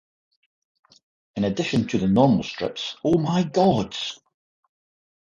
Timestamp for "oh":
3.03-3.19